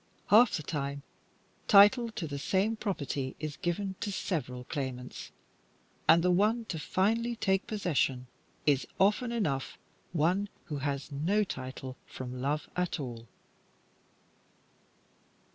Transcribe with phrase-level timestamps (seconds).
[0.29, 1.03] Half the time,
[1.67, 5.31] title to the same property is given to several claimants,
[6.09, 8.25] and the one to finally take possession
[8.65, 9.77] is often enough
[10.11, 13.27] one who has no title from love at all.